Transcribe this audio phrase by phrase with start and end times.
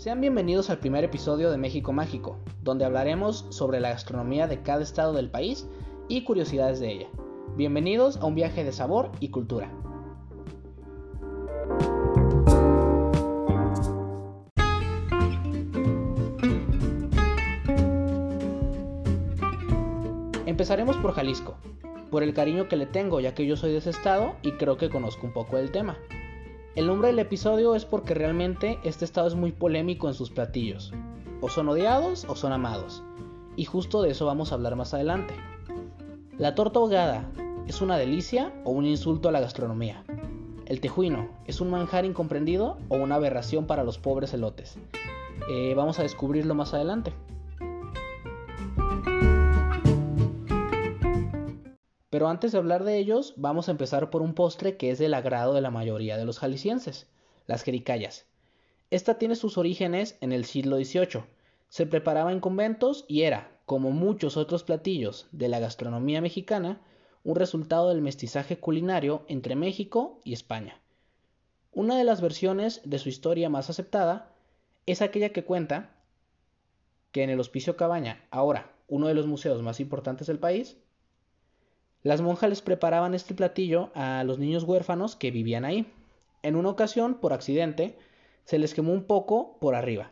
[0.00, 4.82] Sean bienvenidos al primer episodio de México Mágico, donde hablaremos sobre la gastronomía de cada
[4.82, 5.68] estado del país
[6.08, 7.06] y curiosidades de ella.
[7.54, 9.70] Bienvenidos a un viaje de sabor y cultura.
[20.46, 21.58] Empezaremos por Jalisco,
[22.10, 24.78] por el cariño que le tengo ya que yo soy de ese estado y creo
[24.78, 25.98] que conozco un poco del tema.
[26.76, 30.92] El nombre del episodio es porque realmente este estado es muy polémico en sus platillos.
[31.40, 33.02] O son odiados o son amados.
[33.56, 35.34] Y justo de eso vamos a hablar más adelante.
[36.38, 37.28] La torta ahogada
[37.66, 40.04] es una delicia o un insulto a la gastronomía.
[40.66, 44.78] El tejuino es un manjar incomprendido o una aberración para los pobres elotes.
[45.50, 47.12] Eh, vamos a descubrirlo más adelante.
[52.20, 55.14] Pero antes de hablar de ellos, vamos a empezar por un postre que es del
[55.14, 57.06] agrado de la mayoría de los jaliscienses,
[57.46, 58.26] las jericayas.
[58.90, 61.24] Esta tiene sus orígenes en el siglo XVIII.
[61.70, 66.82] Se preparaba en conventos y era, como muchos otros platillos de la gastronomía mexicana,
[67.24, 70.78] un resultado del mestizaje culinario entre México y España.
[71.72, 74.34] Una de las versiones de su historia más aceptada
[74.84, 75.96] es aquella que cuenta
[77.12, 80.76] que en el Hospicio Cabaña, ahora uno de los museos más importantes del país,
[82.02, 85.92] las monjas les preparaban este platillo a los niños huérfanos que vivían ahí.
[86.42, 87.98] En una ocasión, por accidente,
[88.44, 90.10] se les quemó un poco por arriba.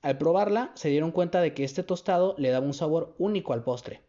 [0.00, 3.62] Al probarla, se dieron cuenta de que este tostado le daba un sabor único al
[3.62, 4.00] postre.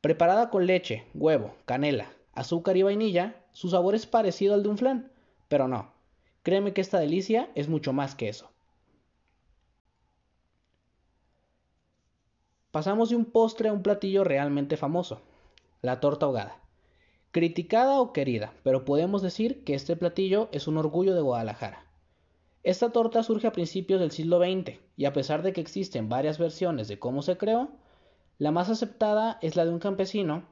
[0.00, 4.78] Preparada con leche, huevo, canela, azúcar y vainilla, su sabor es parecido al de un
[4.78, 5.12] flan,
[5.48, 5.92] pero no.
[6.42, 8.50] Créeme que esta delicia es mucho más que eso.
[12.70, 15.20] Pasamos de un postre a un platillo realmente famoso,
[15.82, 16.60] la torta ahogada.
[17.30, 21.86] Criticada o querida, pero podemos decir que este platillo es un orgullo de Guadalajara.
[22.62, 26.38] Esta torta surge a principios del siglo XX y a pesar de que existen varias
[26.38, 27.70] versiones de cómo se creó,
[28.38, 30.44] la más aceptada es la de un campesino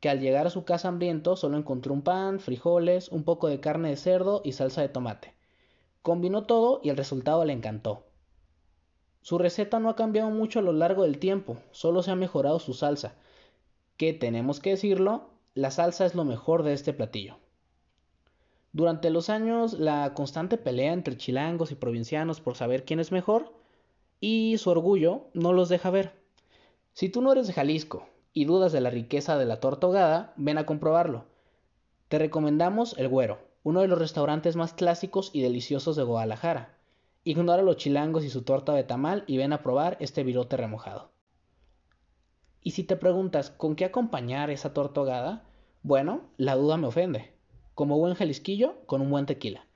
[0.00, 3.60] que al llegar a su casa hambriento solo encontró un pan, frijoles, un poco de
[3.60, 5.34] carne de cerdo y salsa de tomate.
[6.02, 8.06] Combinó todo y el resultado le encantó.
[9.20, 12.58] Su receta no ha cambiado mucho a lo largo del tiempo, solo se ha mejorado
[12.58, 13.14] su salsa,
[14.00, 17.36] que tenemos que decirlo, la salsa es lo mejor de este platillo.
[18.72, 23.52] Durante los años, la constante pelea entre chilangos y provincianos por saber quién es mejor
[24.18, 26.14] y su orgullo no los deja ver.
[26.94, 30.32] Si tú no eres de Jalisco y dudas de la riqueza de la torta ahogada,
[30.38, 31.26] ven a comprobarlo.
[32.08, 36.74] Te recomendamos El Güero, uno de los restaurantes más clásicos y deliciosos de Guadalajara.
[37.22, 41.10] Ignora los chilangos y su torta de tamal y ven a probar este virote remojado.
[42.62, 45.44] Y si te preguntas con qué acompañar esa torta ahogada,
[45.82, 47.30] bueno, la duda me ofende.
[47.74, 49.66] Como buen jalisquillo, con un buen tequila.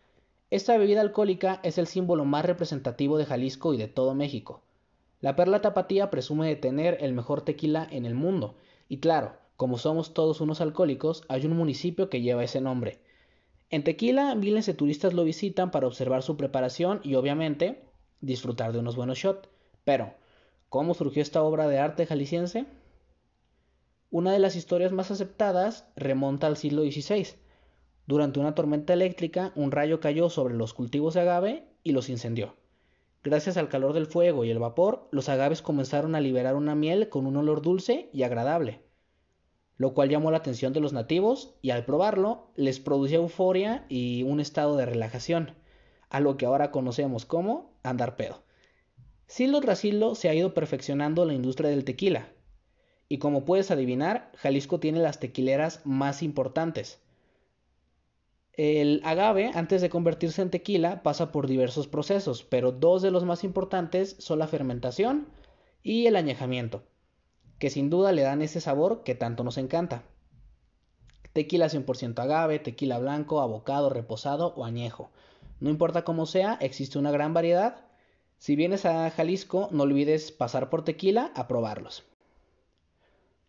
[0.50, 4.62] Esta bebida alcohólica es el símbolo más representativo de Jalisco y de todo México.
[5.20, 8.56] La Perla Tapatía presume de tener el mejor tequila en el mundo,
[8.88, 12.98] y claro, como somos todos unos alcohólicos, hay un municipio que lleva ese nombre.
[13.70, 17.82] En Tequila, miles de turistas lo visitan para observar su preparación y obviamente
[18.20, 19.48] disfrutar de unos buenos shots.
[19.84, 20.12] Pero,
[20.68, 22.66] ¿Cómo surgió esta obra de arte jalisciense?
[24.10, 27.28] Una de las historias más aceptadas remonta al siglo XVI.
[28.06, 32.54] Durante una tormenta eléctrica, un rayo cayó sobre los cultivos de agave y los incendió.
[33.24, 37.08] Gracias al calor del fuego y el vapor, los agaves comenzaron a liberar una miel
[37.08, 38.82] con un olor dulce y agradable,
[39.78, 44.22] lo cual llamó la atención de los nativos y al probarlo les producía euforia y
[44.24, 45.54] un estado de relajación,
[46.10, 48.42] a lo que ahora conocemos como andar pedo.
[49.34, 52.28] Silo tras silo se ha ido perfeccionando la industria del tequila.
[53.08, 57.00] Y como puedes adivinar, Jalisco tiene las tequileras más importantes.
[58.52, 63.24] El agave, antes de convertirse en tequila, pasa por diversos procesos, pero dos de los
[63.24, 65.26] más importantes son la fermentación
[65.82, 66.84] y el añejamiento,
[67.58, 70.04] que sin duda le dan ese sabor que tanto nos encanta.
[71.32, 75.10] Tequila 100% agave, tequila blanco, abocado, reposado o añejo.
[75.58, 77.84] No importa cómo sea, existe una gran variedad
[78.38, 82.04] si vienes a Jalisco, no olvides pasar por tequila a probarlos.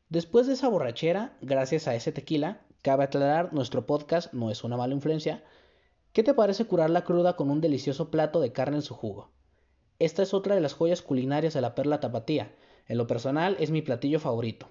[0.10, 4.78] Después de esa borrachera, gracias a ese tequila, cabe aclarar, nuestro podcast no es una
[4.78, 5.44] mala influencia.
[6.14, 9.32] ¿Qué te parece curar la cruda con un delicioso plato de carne en su jugo?
[9.98, 12.54] Esta es otra de las joyas culinarias de la perla tapatía.
[12.88, 14.70] En lo personal es mi platillo favorito.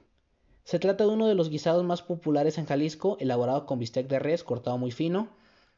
[0.64, 4.18] Se trata de uno de los guisados más populares en Jalisco, elaborado con bistec de
[4.18, 5.28] res cortado muy fino,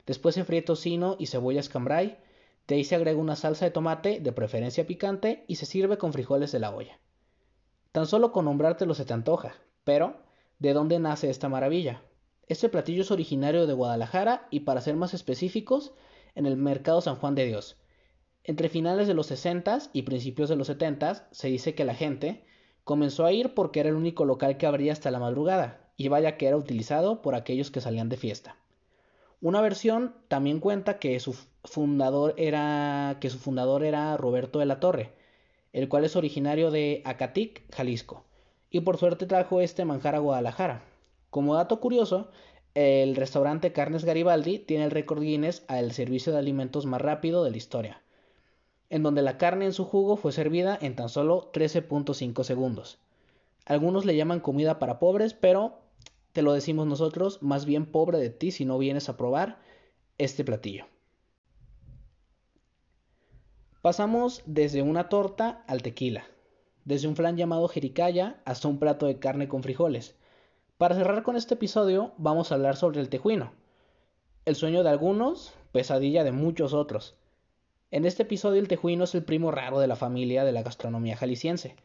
[0.06, 2.18] después se fríe tocino y cebolla escambray,
[2.66, 6.12] de ahí se agrega una salsa de tomate, de preferencia picante, y se sirve con
[6.12, 6.98] frijoles de la olla.
[7.92, 9.54] Tan solo con nombrártelo se te antoja,
[9.84, 10.16] pero
[10.58, 12.02] ¿de dónde nace esta maravilla?
[12.48, 15.94] Este platillo es originario de Guadalajara y para ser más específicos,
[16.34, 17.76] en el mercado San Juan de Dios.
[18.44, 22.44] Entre finales de los 60 y principios de los 70 se dice que la gente
[22.84, 26.36] comenzó a ir porque era el único local que abría hasta la madrugada, y vaya
[26.36, 28.56] que era utilizado por aquellos que salían de fiesta.
[29.46, 31.32] Una versión también cuenta que su
[31.62, 35.12] fundador era que su fundador era Roberto de la Torre,
[35.72, 38.24] el cual es originario de Acatic, Jalisco,
[38.70, 40.82] y por suerte trajo este manjar a Guadalajara.
[41.30, 42.28] Como dato curioso,
[42.74, 47.52] el restaurante Carnes Garibaldi tiene el récord Guinness al servicio de alimentos más rápido de
[47.52, 48.02] la historia,
[48.90, 52.98] en donde la carne en su jugo fue servida en tan solo 13.5 segundos.
[53.64, 55.85] Algunos le llaman comida para pobres, pero
[56.36, 59.58] te lo decimos nosotros, más bien pobre de ti si no vienes a probar
[60.18, 60.84] este platillo.
[63.80, 66.26] Pasamos desde una torta al tequila,
[66.84, 70.14] desde un flan llamado jericaya hasta un plato de carne con frijoles.
[70.76, 73.54] Para cerrar con este episodio vamos a hablar sobre el tejuino,
[74.44, 77.14] el sueño de algunos, pesadilla de muchos otros.
[77.90, 81.16] En este episodio el tejuino es el primo raro de la familia de la gastronomía
[81.16, 81.76] jalisciense.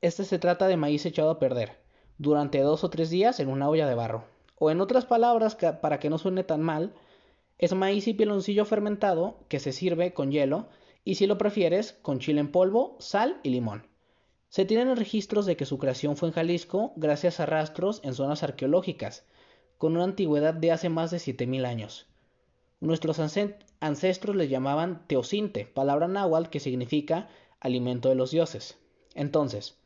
[0.00, 1.85] Este se trata de maíz echado a perder,
[2.18, 4.24] durante dos o tres días en una olla de barro.
[4.58, 6.94] O en otras palabras, para que no suene tan mal,
[7.58, 10.68] es maíz y piloncillo fermentado que se sirve con hielo
[11.04, 13.86] y si lo prefieres, con chile en polvo, sal y limón.
[14.48, 18.42] Se tienen registros de que su creación fue en Jalisco gracias a rastros en zonas
[18.42, 19.24] arqueológicas,
[19.78, 22.06] con una antigüedad de hace más de 7000 años.
[22.80, 23.18] Nuestros
[23.80, 27.28] ancestros le llamaban teocinte, palabra náhuatl que significa
[27.60, 28.78] alimento de los dioses.
[29.14, 29.78] Entonces,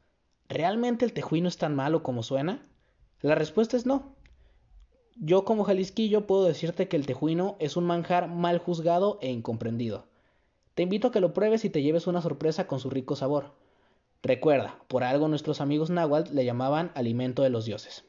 [0.51, 2.67] ¿realmente el tejuino es tan malo como suena?
[3.23, 4.17] La respuesta es no.
[5.17, 10.07] Yo como jalisquillo puedo decirte que el tejuino es un manjar mal juzgado e incomprendido.
[10.75, 13.53] Te invito a que lo pruebes y te lleves una sorpresa con su rico sabor.
[14.23, 18.05] Recuerda, por algo nuestros amigos náhuatl le llamaban alimento de los dioses.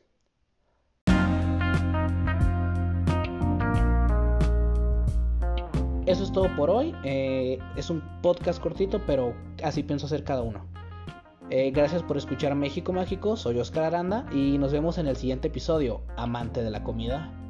[6.08, 6.96] Eso es todo por hoy.
[7.04, 10.81] Eh, es un podcast cortito, pero así pienso hacer cada uno.
[11.54, 15.50] Eh, gracias por escuchar México Mágico, soy Oscar Aranda y nos vemos en el siguiente
[15.50, 17.41] episodio, Amante de la Comida.